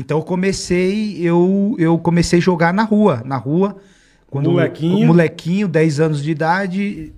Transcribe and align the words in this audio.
Então 0.00 0.16
eu 0.16 0.24
comecei, 0.24 1.18
eu, 1.20 1.76
eu 1.78 1.98
comecei 1.98 2.38
a 2.38 2.42
jogar 2.42 2.72
na 2.72 2.82
rua, 2.84 3.22
na 3.22 3.36
rua. 3.36 3.76
Quando 4.30 4.50
Molequinho. 4.50 5.06
molequinho, 5.06 5.68
10 5.68 6.00
anos 6.00 6.22
de 6.22 6.30
idade, 6.30 7.12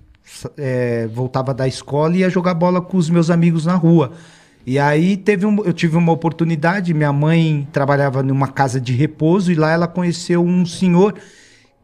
é, 0.57 1.07
voltava 1.07 1.53
da 1.53 1.65
escola 1.65 2.13
e 2.13 2.19
ia 2.19 2.29
jogar 2.29 2.53
bola 2.53 2.81
com 2.81 2.97
os 2.97 3.09
meus 3.09 3.29
amigos 3.29 3.65
na 3.65 3.75
rua. 3.75 4.11
E 4.65 4.77
aí 4.77 5.15
teve 5.15 5.45
um, 5.45 5.63
eu 5.63 5.71
tive 5.71 5.95
uma 5.95 6.11
oportunidade, 6.11 6.93
minha 6.93 7.13
mãe 7.13 7.65
trabalhava 7.71 8.21
numa 8.21 8.49
casa 8.49 8.81
de 8.81 8.91
repouso 8.91 9.49
e 9.49 9.55
lá 9.55 9.71
ela 9.71 9.87
conheceu 9.87 10.43
um 10.43 10.65
senhor 10.65 11.15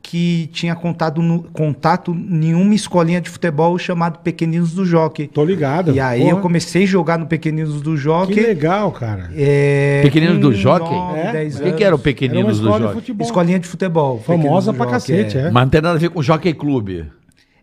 que 0.02 0.50
tinha 0.54 0.76
contato, 0.76 1.22
no, 1.22 1.44
contato 1.44 2.12
em 2.16 2.54
uma 2.56 2.74
escolinha 2.74 3.22
de 3.22 3.30
futebol 3.30 3.78
chamado 3.78 4.20
Pequeninos 4.20 4.74
do 4.74 4.86
Jockey. 4.86 5.28
Tô 5.28 5.44
ligado. 5.46 5.92
E 5.94 6.00
aí 6.00 6.22
Porra, 6.22 6.32
eu 6.32 6.38
comecei 6.40 6.84
a 6.84 6.86
jogar 6.88 7.20
no 7.20 7.28
Pequeninos 7.28 7.82
do 7.82 7.92
Que 7.92 7.98
Jockey. 7.98 8.40
legal, 8.40 8.92
cara. 8.92 9.30
É, 9.36 10.02
Pequeninos 10.04 10.40
do 10.40 10.54
Jockey? 10.54 10.90
nove, 10.92 11.20
É? 11.20 11.48
O 11.48 11.64
que, 11.64 11.72
que 11.74 11.84
era 11.84 11.96
o 11.96 11.98
anos. 11.98 12.00
Era 12.00 12.00
Pequeninos 12.00 12.60
do 12.60 12.66
escola 12.68 12.78
de 12.80 12.84
Jockey? 12.86 13.00
futebol. 13.02 13.26
Escolinha 13.26 13.60
de 13.60 13.68
futebol. 13.68 14.20
Famosa 14.20 14.72
Pequeninos 14.74 14.78
pra 14.78 14.86
Jockey, 15.00 15.24
cacete, 15.24 15.38
é. 15.38 15.52
Mas 15.52 15.64
não 15.64 15.70
tem 15.70 15.82
nada 15.82 15.96
a 15.96 16.00
ver 16.00 16.10
com 16.10 16.20
o 16.20 16.24
Jockey 16.24 16.54
Clube. 16.54 17.06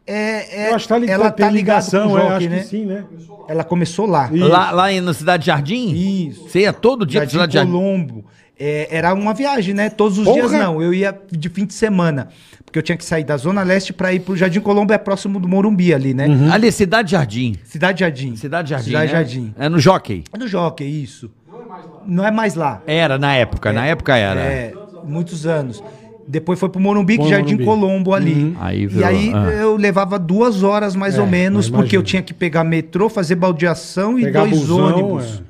É, 0.07 0.67
é, 0.67 0.71
Eu 0.71 0.77
acho 0.77 0.85
que 0.85 0.89
tá, 0.89 0.99
li- 0.99 1.11
ela 1.11 1.31
tem 1.33 1.47
tá 1.47 1.51
ligação, 1.53 2.09
com 2.11 2.15
o 2.15 2.19
é, 2.19 2.21
Jockey, 2.23 2.35
acho 2.37 2.49
né? 2.51 2.59
que 2.61 2.65
sim, 2.67 2.87
né? 2.87 3.05
Ela 3.49 3.65
começou 3.65 4.07
lá. 4.07 4.31
Isso. 4.33 4.47
Lá, 4.47 4.71
lá 4.71 4.93
em- 4.93 5.01
na 5.01 5.13
Cidade 5.13 5.47
Jardim? 5.47 6.29
Isso. 6.29 6.49
Você 6.49 6.61
ia 6.61 6.73
todo 6.73 7.05
dia 7.05 7.21
Jardim 7.21 7.33
Cidade 7.33 7.55
Jardim? 7.55 7.73
É, 8.59 8.89
era 8.91 9.13
uma 9.13 9.35
viagem, 9.35 9.75
né? 9.75 9.91
Todos 9.91 10.19
os 10.19 10.25
Porra! 10.25 10.41
dias 10.41 10.53
não. 10.53 10.81
Eu 10.81 10.95
ia 10.95 11.17
de 11.31 11.49
fim 11.49 11.67
de 11.67 11.75
semana. 11.75 12.29
Porque 12.65 12.79
eu 12.79 12.83
tinha 12.83 12.97
que 12.97 13.05
sair 13.05 13.23
da 13.25 13.37
Zona 13.37 13.63
Leste 13.63 13.93
para 13.93 14.13
ir 14.13 14.21
pro 14.21 14.37
Jardim 14.37 14.61
Colombo, 14.61 14.93
é 14.93 14.99
próximo 14.99 15.39
do 15.39 15.47
Morumbi 15.47 15.95
ali, 15.95 16.13
né? 16.13 16.27
Ali, 16.53 16.73
Cidade 16.73 17.13
Jardim. 17.13 17.55
Cidade 17.65 18.01
Jardim. 18.01 18.35
Cidade 18.35 18.71
Jardim. 18.71 18.87
Cidade 18.87 19.07
né? 19.07 19.13
Jardim. 19.13 19.55
É 19.59 19.69
no 19.69 19.79
Jockey. 19.79 20.25
É 20.33 20.39
no 20.39 20.49
Jockey, 20.49 20.85
isso. 20.85 21.31
Não 22.07 22.27
é 22.27 22.31
mais 22.31 22.55
lá. 22.55 22.83
Era 22.87 23.19
na 23.19 23.35
época, 23.35 23.73
na 23.73 23.87
época 23.87 24.17
era. 24.17 24.41
É, 24.41 24.73
muitos 25.05 25.47
anos. 25.47 25.83
Depois 26.29 26.59
foi 26.59 26.69
pro 26.69 26.81
Morumbi, 26.81 27.15
que 27.15 27.19
Morumbi. 27.19 27.37
Jardim 27.37 27.65
Colombo 27.65 28.13
ali. 28.13 28.57
Aí 28.59 28.89
e 28.93 29.05
aí 29.05 29.33
ah. 29.33 29.49
eu 29.53 29.77
levava 29.77 30.19
duas 30.19 30.63
horas 30.65 30.97
mais 30.97 31.17
É, 31.17 31.21
ou 31.21 31.27
menos, 31.27 31.71
porque 31.71 31.97
eu 31.97 32.03
tinha 32.03 32.21
que 32.21 32.35
pegar 32.35 32.65
metrô, 32.65 33.09
fazer 33.09 33.37
baldeação 33.37 34.19
e 34.19 34.25
Pegar 34.25 34.41
dois 34.41 34.59
busão, 34.59 34.93
ônibus. 34.93 35.43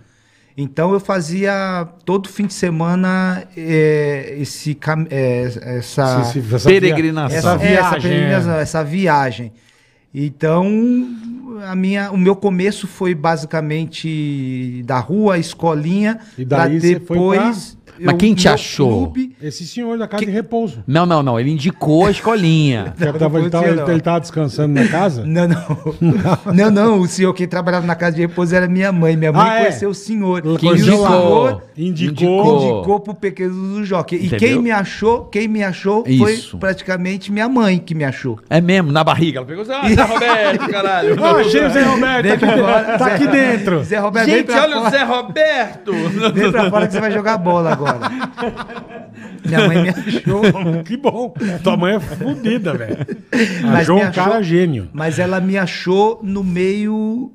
Então 0.56 0.92
eu 0.92 1.00
fazia 1.00 1.86
todo 2.04 2.30
fim 2.30 2.46
de 2.46 2.54
semana 2.54 3.46
é, 3.54 4.36
esse, 4.38 4.78
é, 5.10 5.42
essa, 5.42 6.32
essa 6.34 6.68
Peregrinação. 6.68 7.36
Essa 7.36 7.50
é, 7.50 7.52
essa, 7.52 7.58
viagem. 7.58 8.10
peregrinação, 8.10 8.54
essa 8.54 8.84
viagem. 8.84 9.52
Então, 10.14 10.64
a 11.64 11.74
minha, 11.74 12.10
o 12.10 12.16
meu 12.16 12.34
começo 12.36 12.86
foi 12.86 13.14
basicamente 13.14 14.82
da 14.84 14.98
rua, 14.98 15.34
a 15.34 15.38
escolinha, 15.38 16.18
E 16.38 16.44
pra 16.44 16.66
daí 16.66 16.80
você 16.80 17.00
foi 17.00 17.38
depois. 17.38 17.76
Mas 17.98 18.16
quem 18.18 18.34
te 18.34 18.46
achou? 18.46 19.10
Esse 19.40 19.66
senhor 19.66 19.96
da 19.96 20.06
casa 20.06 20.22
de 20.22 20.30
repouso. 20.30 20.84
Não, 20.86 21.06
não, 21.06 21.22
não. 21.22 21.40
Ele 21.40 21.50
indicou 21.50 22.04
a 22.04 22.10
escolinha. 22.10 22.92
Ele 23.00 23.12
tava, 23.18 23.38
ele, 23.40 23.48
tava, 23.48 23.64
podia, 23.64 23.68
ele, 23.68 23.80
não. 23.86 23.90
ele 23.90 24.00
tava 24.02 24.20
descansando 24.20 24.74
na 24.74 24.86
casa? 24.86 25.24
Não, 25.26 25.48
não. 25.48 26.52
não, 26.54 26.70
não. 26.70 27.00
O 27.00 27.06
senhor 27.08 27.32
que 27.32 27.46
trabalhava 27.46 27.86
na 27.86 27.94
casa 27.94 28.16
de 28.16 28.20
repouso 28.22 28.54
era 28.54 28.68
minha 28.68 28.92
mãe. 28.92 29.16
Minha 29.16 29.32
mãe 29.32 29.48
Ah, 29.48 29.54
é? 29.54 29.58
conheceu 29.60 29.88
o 29.90 29.94
senhor. 29.94 30.44
E 30.44 30.48
o 30.48 30.58
conheceu 30.58 31.00
lá. 31.00 31.08
senhor 31.10 31.62
Indicou. 31.76 32.76
indicou 32.78 33.00
pro 33.00 33.14
pequeno 33.14 33.54
do 33.76 33.84
Jockey. 33.84 34.16
E 34.16 34.26
Entendeu? 34.26 34.38
quem 34.38 34.62
me 34.62 34.70
achou, 34.70 35.24
quem 35.24 35.48
me 35.48 35.62
achou 35.62 36.04
Isso. 36.06 36.50
foi 36.50 36.60
praticamente 36.60 37.32
minha 37.32 37.48
mãe 37.48 37.78
que 37.78 37.94
me 37.94 38.04
achou. 38.04 38.38
É 38.50 38.60
mesmo, 38.60 38.92
na 38.92 39.02
barriga. 39.02 39.38
Ela 39.38 39.46
pegou 39.46 39.62
assim, 39.62 39.72
ah, 39.72 39.88
Zé 39.88 40.02
Roberto, 40.02 40.68
caralho. 40.70 41.24
Ah, 41.24 41.42
achei 41.46 41.64
o 41.64 41.70
Zé 41.70 41.82
Roberto. 41.82 42.38
Pra 42.38 42.56
fora, 42.58 42.98
Tá 42.98 43.06
aqui 43.06 43.26
dentro. 43.26 43.84
Zé 43.84 43.98
Roberto, 43.98 44.26
vem 44.26 44.34
Gente, 44.36 44.46
pra 44.46 44.62
olha 44.62 44.76
o 44.76 44.80
fora. 44.80 44.90
Zé 44.90 45.02
Roberto. 45.04 45.92
Vem 46.34 46.52
pra 46.52 46.70
fora 46.70 46.86
que 46.86 46.92
você 46.92 47.00
vai 47.00 47.10
jogar 47.12 47.38
bola 47.38 47.72
agora. 47.72 47.98
Minha 49.44 49.66
mãe 49.66 49.82
me 49.82 49.88
achou. 49.90 50.42
Que 50.84 50.96
bom. 50.96 51.34
Tua 51.62 51.76
mãe 51.76 51.94
é 51.96 52.00
fodida, 52.00 52.74
velho. 52.74 52.96
Mas 53.62 53.80
Achou 53.82 53.96
um 53.98 54.10
cara 54.12 54.30
achou- 54.30 54.42
gênio. 54.42 54.88
Mas 54.92 55.18
ela 55.18 55.40
me 55.40 55.56
achou 55.56 56.20
no 56.22 56.42
meio 56.44 57.32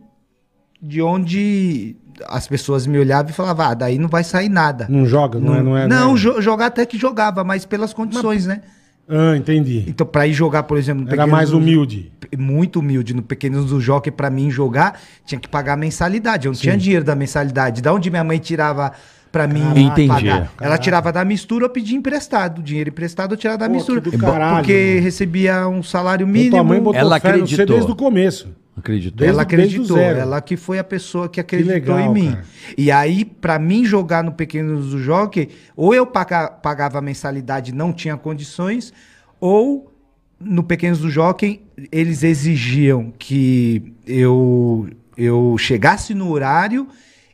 de 0.81 1.01
onde 1.01 1.95
as 2.27 2.47
pessoas 2.47 2.85
me 2.85 2.99
olhavam 2.99 3.31
e 3.31 3.33
falavam, 3.33 3.65
ah, 3.67 3.73
daí 3.73 3.97
não 3.97 4.07
vai 4.09 4.23
sair 4.23 4.49
nada. 4.49 4.85
Não 4.89 5.05
joga, 5.05 5.39
não, 5.39 5.55
é? 5.55 5.61
Não, 5.63 5.77
é, 5.77 5.87
não, 5.87 6.13
é. 6.15 6.17
jo- 6.17 6.41
jogar 6.41 6.67
até 6.67 6.85
que 6.85 6.97
jogava, 6.97 7.43
mas 7.43 7.65
pelas 7.65 7.93
condições, 7.93 8.45
né? 8.45 8.61
Ah, 9.09 9.35
entendi. 9.35 9.83
Então, 9.87 10.07
pra 10.07 10.25
ir 10.25 10.33
jogar, 10.33 10.63
por 10.63 10.77
exemplo, 10.77 11.03
no 11.03 11.07
Era 11.09 11.17
Pequenos 11.17 11.31
mais 11.31 11.49
do- 11.49 11.57
humilde. 11.57 12.11
Muito 12.37 12.79
humilde. 12.79 13.13
No 13.13 13.21
Pequenos 13.21 13.65
do 13.69 13.81
Jockey, 13.81 14.09
pra 14.11 14.29
mim 14.29 14.49
jogar, 14.49 14.99
tinha 15.25 15.39
que 15.39 15.49
pagar 15.49 15.75
mensalidade. 15.75 16.47
Eu 16.47 16.53
não 16.53 16.59
tinha 16.59 16.77
dinheiro 16.77 17.03
da 17.03 17.15
mensalidade. 17.15 17.81
Da 17.81 17.93
onde 17.93 18.09
minha 18.09 18.23
mãe 18.23 18.37
tirava 18.37 18.93
pra 19.31 19.47
mim 19.47 19.63
Entendi. 19.75 20.07
pagar? 20.07 20.51
Ela 20.61 20.77
tirava 20.77 21.11
da 21.11 21.25
mistura, 21.25 21.65
eu 21.65 21.69
pedia 21.69 21.97
emprestado. 21.97 22.61
Dinheiro 22.63 22.89
emprestado, 22.89 23.33
eu 23.33 23.37
tirava 23.37 23.57
da 23.57 23.67
Pô, 23.67 23.73
mistura. 23.75 24.01
caralho, 24.01 24.57
porque 24.57 24.91
mano. 24.93 25.01
recebia 25.03 25.67
um 25.67 25.83
salário 25.83 26.25
Então, 26.27 26.49
tua 26.51 26.63
mãe 26.63 26.73
mínimo. 26.77 26.85
botou 26.85 26.99
Ela 27.01 27.19
fé 27.19 27.29
acreditou. 27.31 27.65
desde 27.65 27.91
o 27.91 27.95
começo. 27.95 28.47
Acreditou. 28.81 29.25
Ela 29.27 29.41
acreditou, 29.43 29.97
ela 29.97 30.41
que 30.41 30.57
foi 30.57 30.79
a 30.79 30.83
pessoa 30.83 31.29
que 31.29 31.39
acreditou 31.39 31.95
legal, 31.95 31.99
em 31.99 32.13
mim. 32.13 32.31
cara. 32.31 32.45
E 32.77 32.91
aí, 32.91 33.23
pra 33.23 33.57
mim 33.57 33.85
jogar 33.85 34.23
no 34.23 34.31
Pequenos 34.31 34.89
do 34.91 34.99
Jockey, 34.99 35.49
ou 35.75 35.93
eu 35.93 36.05
paga- 36.05 36.49
pagava 36.49 36.97
a 36.97 37.01
mensalidade 37.01 37.71
e 37.71 37.75
não 37.75 37.93
tinha 37.93 38.17
condições, 38.17 38.91
ou 39.39 39.91
no 40.39 40.63
Pequenos 40.63 40.99
do 40.99 41.09
Jockey, 41.09 41.61
eles 41.91 42.23
exigiam 42.23 43.13
que 43.17 43.93
eu, 44.07 44.89
eu 45.15 45.55
chegasse 45.59 46.13
no 46.15 46.29
horário 46.31 46.87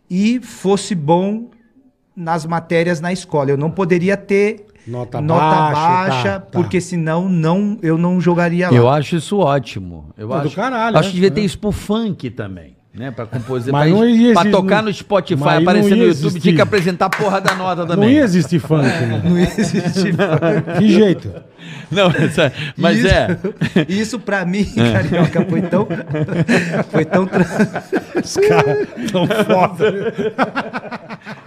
e 0.09 0.39
fosse 0.41 0.93
bom 0.93 1.49
nas 2.17 2.45
matérias 2.45 2.99
na 2.99 3.13
escola. 3.13 3.51
Eu 3.51 3.57
não 3.57 3.69
poderia 3.69 4.17
ter 4.17 4.65
Nota 4.87 5.19
nota 5.21 5.43
baixa, 5.43 5.73
baixa, 5.73 6.23
tá, 6.23 6.39
tá. 6.39 6.45
porque 6.51 6.79
senão 6.79 7.27
não, 7.27 7.77
eu 7.81 7.97
não 7.97 8.21
jogaria 8.21 8.69
lá. 8.69 8.75
Eu 8.75 8.89
acho 8.89 9.17
isso 9.17 9.37
ótimo. 9.37 10.09
Eu 10.17 10.29
Pô, 10.29 10.39
do 10.39 10.47
acho, 10.47 10.55
caralho, 10.55 10.97
acho 10.97 11.09
é, 11.09 11.11
que 11.11 11.15
devia 11.15 11.27
é. 11.27 11.31
ter 11.31 11.41
isso 11.41 11.59
pro 11.59 11.73
funk 11.73 12.29
também. 12.29 12.76
Né, 12.97 13.11
pra 13.11 13.27
compor, 13.27 13.57
Mas 13.59 13.65
pra, 13.69 13.85
não 13.85 14.09
ia 14.09 14.33
pra 14.33 14.45
tocar 14.49 14.77
não- 14.77 14.89
no 14.89 14.93
Spotify, 14.93 15.39
mas 15.39 15.53
não 15.53 15.61
aparecer 15.61 15.89
no 15.91 15.95
ia 15.97 16.03
YouTube, 16.07 16.25
existir. 16.25 16.39
tinha 16.41 16.55
que 16.55 16.61
apresentar 16.61 17.05
a 17.05 17.09
porra 17.11 17.39
da 17.39 17.53
nota 17.53 17.81
Não 17.81 17.87
também. 17.89 18.13
ia 18.13 18.23
existir 18.23 18.57
funk, 18.59 18.81
né? 18.87 19.21
Não 19.23 19.37
existe 19.37 20.13
Que 20.79 20.89
jeito? 20.89 21.31
Não, 21.91 22.07
essa- 22.09 22.51
mas 22.75 22.97
isso, 22.97 23.07
é. 23.07 23.37
Isso 23.87 24.19
pra 24.19 24.43
mim, 24.45 24.65
carioca, 24.65 25.45
foi 25.47 25.61
tão. 25.61 25.87
Foi 26.91 27.05
tão. 27.05 27.29
Os 28.23 28.35
caras 28.35 28.87
tão 29.11 29.27
foda. 29.27 30.13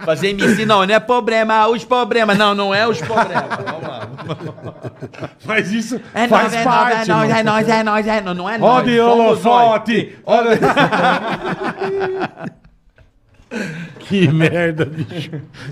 Fazer 0.05 0.29
MC 0.29 0.65
não, 0.65 0.85
não 0.85 0.95
é 0.95 0.99
problema, 0.99 1.67
os 1.67 1.83
problemas. 1.83 2.37
Não, 2.37 2.55
não 2.55 2.73
é 2.73 2.87
os 2.87 2.99
problemas. 3.01 3.43
Vamos 3.65 3.81
lá. 3.87 3.90
Mas 5.45 5.71
isso 5.71 5.99
É 6.13 6.27
faz 6.27 6.51
nóis, 6.51 6.53
é 6.53 6.63
parte. 6.63 7.09
nóis, 7.09 7.09
é 7.09 7.13
nóis, 7.13 7.29
mano. 7.29 7.39
é 7.39 7.43
nóis, 7.43 7.67
é 7.67 7.83
nóis, 7.83 8.07
é 8.07 8.21
nóis. 8.21 8.37
Não 8.37 8.49
é 8.49 8.55
Ó 8.55 8.57
nóis. 8.59 8.85
de 8.85 8.97
somos 8.97 9.45
holofote! 9.45 10.17
nós. 10.25 10.37
Olha... 10.37 10.59
que 13.99 14.27
merda, 14.29 14.85
bicho. 14.85 15.31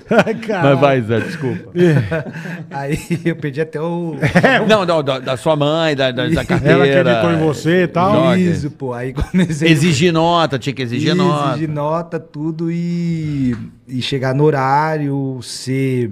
Ai. 0.09 0.35
Mas 0.63 0.79
vai, 0.79 1.01
Zé, 1.01 1.19
desculpa. 1.21 1.71
Aí 2.71 2.97
eu 3.23 3.35
perdi 3.35 3.61
até 3.61 3.79
o. 3.81 4.15
Não, 4.67 4.85
não, 4.85 5.01
da, 5.03 5.19
da 5.19 5.37
sua 5.37 5.55
mãe, 5.55 5.95
da, 5.95 6.11
da, 6.11 6.27
da 6.27 6.45
carteira. 6.45 6.85
Ela 6.85 6.99
acreditou 6.99 7.31
em 7.31 7.37
você 7.37 7.83
e 7.83 7.87
tal. 7.87 8.35
Isso, 8.37 8.69
pô. 8.71 8.93
Aí 8.93 9.13
comecei. 9.13 9.69
Exigir 9.71 10.11
nota, 10.11 10.59
tinha 10.59 10.73
que 10.73 10.81
exigir 10.81 11.15
nota. 11.15 11.51
Exigir 11.51 11.69
nota, 11.69 12.19
tudo 12.19 12.69
e, 12.71 13.55
e 13.87 14.01
chegar 14.01 14.35
no 14.35 14.43
horário, 14.43 15.39
ser 15.41 16.11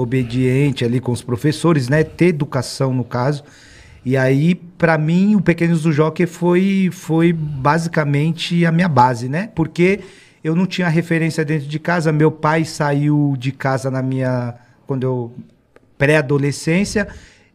obediente 0.00 0.84
ali 0.84 1.00
com 1.00 1.12
os 1.12 1.22
professores, 1.22 1.88
né? 1.88 2.04
Ter 2.04 2.26
educação, 2.26 2.92
no 2.92 3.04
caso. 3.04 3.44
E 4.04 4.16
aí, 4.16 4.54
pra 4.54 4.96
mim, 4.96 5.34
o 5.34 5.40
Pequenos 5.40 5.82
do 5.82 5.92
Jockey 5.92 6.26
foi, 6.26 6.88
foi 6.92 7.32
basicamente 7.32 8.64
a 8.64 8.72
minha 8.72 8.88
base, 8.88 9.28
né? 9.28 9.50
Porque 9.54 10.00
eu 10.42 10.54
não 10.54 10.66
tinha 10.66 10.88
referência 10.88 11.44
dentro 11.44 11.68
de 11.68 11.78
casa. 11.78 12.12
Meu 12.12 12.30
pai 12.30 12.64
saiu 12.64 13.34
de 13.38 13.52
casa 13.52 13.90
na 13.90 14.02
minha. 14.02 14.54
Quando 14.86 15.04
eu. 15.04 15.32
pré-adolescência. 15.98 17.08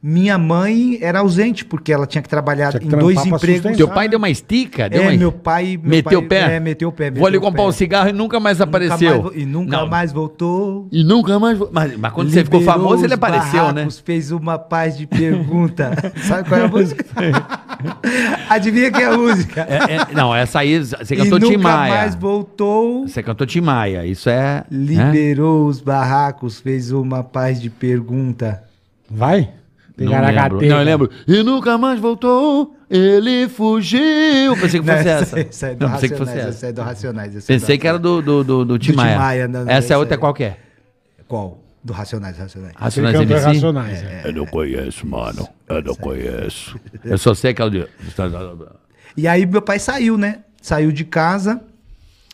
Minha 0.06 0.38
mãe 0.38 0.98
era 1.02 1.20
ausente, 1.20 1.64
porque 1.64 1.94
ela 1.94 2.06
tinha 2.06 2.22
que 2.22 2.28
trabalhar 2.28 2.72
Tinha 2.72 2.82
que 2.82 2.88
em 2.88 3.00
dois 3.00 3.26
empregos. 3.26 3.78
Teu 3.78 3.88
pai 3.88 4.10
deu 4.10 4.20
uma 4.20 4.30
estica? 4.30 4.90
Deu 4.90 5.02
É, 5.02 5.08
uma... 5.08 5.18
meu 5.18 5.32
pai. 5.32 5.80
meu 5.82 5.90
meteu 5.92 6.20
o 6.20 6.28
pé? 6.28 6.56
É, 6.56 6.60
meteu 6.60 6.90
o 6.90 6.92
pé. 6.92 7.10
Vou 7.10 7.26
ali 7.26 7.38
meteu 7.38 7.40
o 7.40 7.42
comprar 7.52 7.64
pé. 7.64 7.70
um 7.70 7.72
cigarro 7.72 8.10
e 8.10 8.12
nunca 8.12 8.38
mais 8.38 8.60
apareceu. 8.60 8.98
Nunca 9.00 9.22
mais 9.24 9.34
vo- 9.34 9.40
e 9.40 9.46
nunca 9.46 9.78
Não. 9.78 9.88
mais 9.88 10.12
voltou. 10.12 10.88
E 10.92 11.04
nunca 11.06 11.40
mais. 11.40 11.58
Mas, 11.72 11.98
mas 11.98 12.12
quando 12.12 12.30
você 12.32 12.44
ficou 12.44 12.60
Liberou 12.60 12.82
famoso, 12.84 13.06
ele 13.06 13.14
apareceu, 13.14 13.64
né? 13.68 13.72
barracos, 13.74 14.00
Fez 14.00 14.30
uma 14.32 14.60
paz 14.60 14.98
de 14.98 15.08
pergunta. 15.08 15.92
Sabe 16.28 16.50
qual 16.50 16.60
é 16.60 16.66
a 16.66 16.68
música? 16.68 17.06
Adivinha 18.50 18.92
que 18.92 19.02
é 19.02 19.06
a 19.06 19.18
música? 19.18 19.66
É, 19.70 19.96
é, 19.96 20.14
não, 20.14 20.36
essa 20.36 20.60
aí, 20.60 20.80
você 20.80 21.16
cantou 21.16 21.40
nunca 21.40 21.54
Tim 21.54 21.58
Maia. 21.62 21.94
mais 21.96 22.16
voltou. 22.16 23.08
Você 23.08 23.24
cantou 23.24 23.48
Tim 23.48 23.62
Maia. 23.62 24.06
Isso 24.06 24.30
é. 24.30 24.56
né? 24.60 24.64
Liberou 24.70 25.68
os 25.68 25.80
barracos, 25.80 26.60
fez 26.60 26.92
uma 26.92 27.24
paz 27.24 27.62
de 27.62 27.70
pergunta. 27.70 28.64
Vai? 29.10 29.50
Não 29.98 30.22
lembro. 30.25 30.62
Não, 30.68 30.80
eu 30.80 30.84
lembro. 30.86 31.10
E 31.28 31.44
nunca 31.44 31.78
mais 31.78 32.00
voltou, 32.00 32.75
ele 32.90 33.48
fugiu. 33.48 34.56
Pensei 34.60 34.80
que 34.81 34.86
fosse 34.88 35.07
essa. 35.10 35.40
essa 35.40 35.68
é 35.68 35.75
do 35.75 35.86
Não, 35.86 35.92
pensei 35.94 36.10
que 36.10 36.16
Racionais. 36.16 36.45
fosse 36.45 36.56
Essa 36.57 36.66
é 36.68 36.72
do 36.74 36.81
Racionais. 36.81 37.36
essa 37.36 37.54
é 37.54 37.56
do 37.56 37.60
Pensei 37.60 37.78
que 37.78 37.88
era 37.88 38.00
do, 38.00 38.22
do, 38.22 38.44
do, 38.44 38.66
do 38.66 38.80
Tim 38.80 38.92
Tim 38.92 38.98
Maia. 38.98 39.18
Maia, 39.18 39.48
não, 39.48 39.66
não, 39.66 39.72
essa 39.72 39.72
é 39.72 39.78
essa 39.78 39.98
outra 40.00 40.16
é- 40.16 40.18
qualquer. 40.18 40.60
Qual? 41.28 41.60
Do 41.84 41.92
Racionais, 41.94 42.38
Racionais. 42.38 42.74
Racionais 42.75 43.18
cantou 43.18 43.36
MC? 43.36 43.45
Racionais. 43.48 44.04
é. 44.04 44.22
Eu 44.25 44.34
não 44.34 44.45
conheço, 44.45 45.06
mano. 45.06 45.48
Eu 45.68 45.81
não 45.84 45.96
conheço. 45.96 46.80
Eu 47.04 47.18
só 47.18 47.34
sei 47.34 47.51
aquela 47.51 47.69
de... 47.69 47.86
E 49.18 49.28
aí 49.28 49.46
meu 49.46 49.62
pai 49.62 49.80
saiu, 49.80 50.18
né? 50.18 50.39
Saiu 50.62 50.92
de 50.92 51.04
casa 51.04 51.62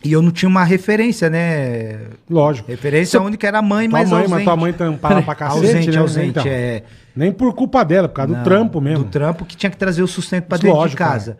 e 0.03 0.11
eu 0.13 0.21
não 0.21 0.31
tinha 0.31 0.47
uma 0.49 0.63
referência, 0.63 1.29
né? 1.29 1.99
Lógico. 2.29 2.69
Referência 2.71 3.21
única 3.21 3.47
era 3.47 3.59
a 3.59 3.61
mãe, 3.61 3.89
Tua 3.89 3.99
mas 3.99 4.09
mãe, 4.09 4.17
ausente. 4.19 4.33
mas 4.35 4.43
tua 4.45 4.55
mãe 4.55 4.73
tampava 4.73 5.21
pra 5.21 5.35
cacete, 5.35 5.65
ausente, 5.67 5.91
né? 5.91 5.97
ausente, 5.97 6.29
Então, 6.29 6.43
é. 6.47 6.83
Nem 7.15 7.31
por 7.33 7.53
culpa 7.53 7.83
dela, 7.83 8.07
por 8.07 8.15
causa 8.15 8.31
do 8.31 8.37
Não, 8.37 8.43
trampo 8.43 8.79
mesmo. 8.79 9.03
Do 9.03 9.09
trampo 9.09 9.43
que 9.45 9.57
tinha 9.57 9.69
que 9.69 9.75
trazer 9.77 10.01
o 10.01 10.07
sustento 10.07 10.45
pra 10.45 10.57
dentro 10.57 10.75
lógico, 10.77 10.91
de 11.03 11.09
casa. 11.09 11.37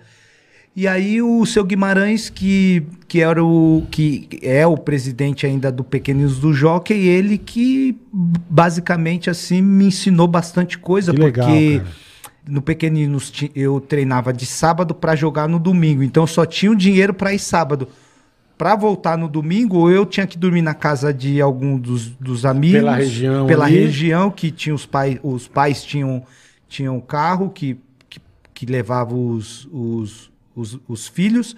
E 0.76 0.88
aí 0.88 1.22
o 1.22 1.46
seu 1.46 1.64
Guimarães, 1.64 2.30
que, 2.30 2.84
que 3.08 3.22
era 3.22 3.44
o 3.44 3.84
que 3.90 4.28
é 4.42 4.66
o 4.68 4.78
presidente 4.78 5.46
ainda 5.46 5.72
do 5.72 5.84
Pequeninos 5.84 6.38
do 6.40 6.54
Jockey, 6.54 6.94
ele 7.08 7.38
que 7.38 7.98
basicamente 8.50 9.30
assim 9.30 9.62
me 9.62 9.86
ensinou 9.86 10.28
bastante 10.28 10.78
coisa, 10.78 11.12
Que 11.14 11.20
legal, 11.20 11.48
porque 11.48 11.80
cara. 11.80 11.90
no 12.48 12.62
Pequeninos 12.62 13.32
eu 13.56 13.80
treinava 13.80 14.32
de 14.34 14.46
sábado 14.46 14.94
pra 14.94 15.16
jogar 15.16 15.48
no 15.48 15.60
domingo, 15.60 16.04
então 16.04 16.24
eu 16.24 16.28
só 16.28 16.46
tinha 16.46 16.72
o 16.72 16.76
dinheiro 16.76 17.14
pra 17.14 17.34
ir 17.34 17.40
sábado. 17.40 17.88
Pra 18.60 18.76
voltar 18.76 19.18
no 19.18 19.30
domingo, 19.30 19.90
eu 19.90 20.06
tinha 20.06 20.28
que 20.28 20.38
dormir 20.38 20.62
na 20.62 20.74
casa 20.74 21.14
de 21.14 21.40
algum 21.40 21.80
dos, 21.80 22.08
dos 22.08 22.46
amigos. 22.46 22.82
Pela 22.82 22.96
região 22.96 23.48
Pela 23.48 23.66
ali. 23.66 23.80
região, 23.80 24.30
que 24.30 24.52
tinha 24.52 24.76
os 24.76 24.86
pais, 24.86 25.18
os 25.24 25.48
pais 25.48 25.82
tinham, 25.82 26.22
tinham 26.68 27.00
carro 27.00 27.50
que, 27.50 27.78
que, 28.10 28.20
que 28.54 28.66
levava 28.66 29.16
os, 29.16 29.66
os, 29.72 30.30
os, 30.54 30.78
os 30.90 31.08
filhos, 31.08 31.56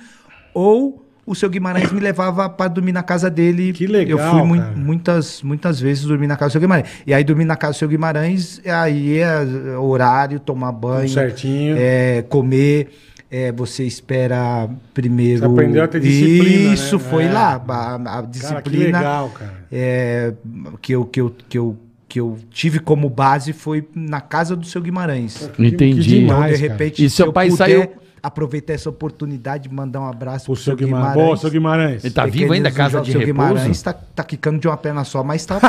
ou 0.53 1.03
o 1.25 1.33
seu 1.33 1.49
Guimarães 1.49 1.91
me 1.91 1.99
levava 1.99 2.47
para 2.47 2.67
dormir 2.67 2.91
na 2.91 3.01
casa 3.01 3.31
dele. 3.31 3.73
Que 3.73 3.87
legal, 3.87 4.19
Eu 4.19 4.29
fui 4.47 4.59
cara. 4.59 4.71
muitas, 4.75 5.41
muitas 5.41 5.79
vezes 5.79 6.03
dormir 6.03 6.27
na 6.27 6.37
casa 6.37 6.49
do 6.49 6.51
seu 6.51 6.61
Guimarães. 6.61 6.87
E 7.07 7.15
aí 7.15 7.23
dormir 7.23 7.45
na 7.45 7.55
casa 7.55 7.73
do 7.73 7.77
seu 7.79 7.87
Guimarães, 7.87 8.61
aí 8.63 9.17
é 9.17 9.75
horário, 9.75 10.39
tomar 10.39 10.71
banho, 10.71 11.07
Tudo 11.07 11.13
certinho. 11.15 11.75
é, 11.79 12.21
comer. 12.29 12.89
É, 13.31 13.51
você 13.51 13.83
espera 13.85 14.69
primeiro. 14.93 15.39
Você 15.39 15.45
aprendeu 15.45 15.83
a 15.83 15.87
ter 15.87 16.01
disciplina, 16.01 16.67
né? 16.69 16.73
Isso, 16.73 16.99
foi 16.99 17.23
É. 17.23 17.31
lá. 17.31 17.53
A, 17.67 17.95
a 17.95 17.99
Cara, 17.99 18.21
que 18.23 18.29
disciplina 18.31 18.97
legal, 18.99 19.29
cara. 19.29 19.53
é, 19.71 20.33
que, 20.81 20.91
eu, 20.93 21.05
que, 21.05 21.21
eu, 21.21 21.35
que, 21.47 21.57
eu, 21.57 21.77
que 22.09 22.19
eu 22.19 22.37
tive 22.49 22.79
como 22.79 23.09
base 23.09 23.53
foi 23.53 23.87
na 23.95 24.19
casa 24.19 24.55
do 24.55 24.65
seu 24.65 24.81
Guimarães. 24.81 25.49
Entendi. 25.57 26.01
que 26.01 26.15
Então, 26.17 26.35
demais, 26.35 26.57
de 26.59 26.61
cara. 26.67 26.71
repente, 26.77 27.05
E 27.05 27.09
seu 27.09 27.31
pai 27.31 27.49
saiu- 27.51 27.89
aproveitar 28.23 28.73
essa 28.73 28.89
oportunidade 28.89 29.67
de 29.67 29.73
mandar 29.73 29.99
um 30.01 30.07
abraço 30.07 30.51
O 30.51 30.55
seu 30.55 30.75
Guimarães. 30.75 31.13
Boa, 31.13 31.37
seu 31.37 31.49
Guimarães. 31.49 32.03
Ele 32.03 32.13
tá 32.13 32.25
vivo 32.25 32.53
ainda, 32.53 32.71
casa 32.71 33.01
de 33.01 33.11
seu 33.11 33.19
repouso? 33.21 33.49
Guimarães 33.53 33.81
tá, 33.81 33.93
tá 33.93 34.23
quicando 34.23 34.59
de 34.59 34.67
uma 34.67 34.77
perna 34.77 35.03
só, 35.03 35.23
mas 35.23 35.45
tá, 35.45 35.59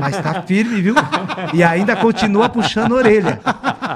mas 0.00 0.16
tá 0.22 0.42
firme, 0.42 0.80
viu? 0.80 0.94
E 1.54 1.62
ainda 1.62 1.96
continua 1.96 2.48
puxando 2.48 2.92
a 2.92 2.96
orelha. 2.96 3.40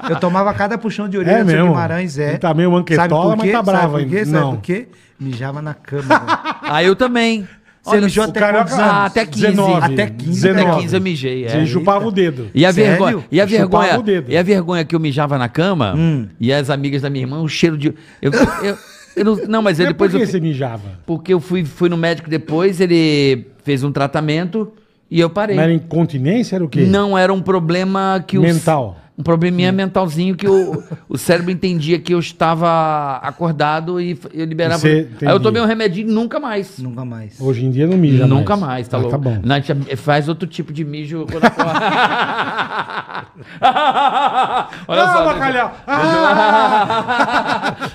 Eu 0.09 0.19
tomava 0.19 0.53
cada 0.55 0.77
puxão 0.79 1.09
de 1.09 1.17
orelha 1.19 1.39
É 1.39 1.45
do 1.45 1.51
seu? 1.51 1.67
Guimarães, 1.69 2.19
é. 2.19 2.31
Ele 2.31 2.39
tá 2.39 2.53
meio 2.55 2.71
manquetola, 2.73 3.09
Sabe 3.09 3.21
por 3.21 3.37
mas 3.37 3.53
tá 3.53 3.63
bravo 3.63 3.81
Sabe 3.83 3.93
por 3.93 3.99
ainda. 4.01 4.11
quê? 4.17 4.25
Sabe 4.25 4.39
Não. 4.45 4.55
por 4.55 4.63
quê? 4.63 4.89
Mijava 5.21 5.63
na 5.63 5.75
cama. 5.75 6.03
velho. 6.03 6.23
Ah, 6.63 6.83
eu 6.83 6.97
também. 6.97 7.47
Você 7.83 8.01
mijou 8.01 8.25
o 8.25 8.29
até 8.29 8.39
carioca- 8.41 8.65
quantos 8.71 8.79
anos? 8.79 8.93
Ah, 8.93 9.05
até 9.07 9.27
15. 9.27 9.47
19. 9.49 9.73
Até 9.93 10.07
15, 10.07 10.49
Até 10.49 10.55
19. 10.61 10.83
15 10.83 10.95
eu 10.97 11.01
mijei, 11.01 11.45
é. 11.45 11.49
Você 11.49 11.67
chupava 11.67 12.07
o 12.07 12.11
dedo. 12.13 12.49
E 12.55 12.65
a 12.65 12.73
Sério? 12.73 12.91
vergonha, 12.91 13.25
e 13.31 13.41
a 13.41 13.47
Chupava 13.49 13.59
vergonha, 13.83 13.99
o 13.99 14.03
dedo. 14.03 14.31
e 14.33 14.37
a 14.37 14.43
vergonha 14.43 14.85
que 14.85 14.95
eu 14.95 15.01
mijava 15.01 15.37
na 15.37 15.49
cama, 15.49 15.95
Hum. 15.97 16.29
e 16.41 16.53
as 16.53 16.71
amigas 16.71 17.03
da 17.03 17.11
minha 17.11 17.25
irmã, 17.25 17.41
o 17.41 17.49
cheiro 17.49 17.77
de 17.77 17.89
eu, 18.21 18.31
eu, 18.63 18.79
eu 19.17 19.25
não, 19.25 19.37
não, 19.49 19.63
mas 19.63 19.81
eu 19.81 19.87
Mas 19.87 19.93
depois 19.95 20.13
por 20.13 20.19
que 20.19 20.23
eu, 20.23 20.27
você 20.29 20.39
mijava? 20.41 20.83
porque 21.05 21.35
eu 21.35 21.41
fui 21.41 21.65
fui 21.65 21.89
no 21.89 21.97
médico 21.97 22.31
depois, 22.31 22.81
ele 22.81 23.49
fez 23.65 23.83
um 23.83 23.91
tratamento 23.91 24.73
e 25.11 25.19
eu 25.21 25.29
parei. 25.29 25.57
Mas 25.57 25.65
era 25.65 25.75
incontinência? 25.75 26.55
Era 26.57 26.65
o 26.65 26.69
quê? 26.69 26.83
Não 26.83 27.19
era 27.19 27.33
um 27.33 27.43
problema 27.43 28.23
que 28.27 28.39
o 28.39 28.43
Mental. 28.43 28.97
Um 29.23 29.25
probleminha 29.25 29.71
mentalzinho 29.71 30.35
que 30.35 30.49
o, 30.49 30.83
o 31.09 31.17
cérebro 31.17 31.53
entendia 31.53 31.99
que 32.01 32.13
eu 32.13 32.19
estava 32.19 33.19
acordado 33.23 34.01
e 34.01 34.19
eu 34.35 34.45
liberava. 34.45 34.81
Você 34.81 35.09
Aí 35.23 35.29
eu 35.29 35.39
tomei 35.39 35.63
um 35.63 35.65
remedinho 35.65 36.09
e 36.11 36.13
nunca 36.13 36.41
mais. 36.41 36.79
Nunca 36.79 37.05
mais. 37.05 37.41
Hoje 37.41 37.65
em 37.65 37.71
dia 37.71 37.87
não 37.87 37.97
mija 37.97 38.27
Nunca 38.27 38.57
mais, 38.57 38.89
tá 38.89 38.97
Ah, 38.97 39.01
louco? 39.01 39.13
Tá 39.13 39.19
bom. 39.19 39.39
Não, 39.45 39.55
a 39.55 39.61
gente 39.61 39.97
faz 39.97 40.29
outro 40.29 40.49
tipo 40.49 40.73
de 40.73 40.85
mijo 40.85 41.25
quando 41.31 41.45
acorda. 41.45 41.73
Olha 44.89 45.03
Ah, 45.05 45.13
só. 45.17 45.25
bacalhau! 45.25 45.73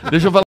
Deixa 0.09 0.27
eu 0.27 0.31
falar. 0.31 0.47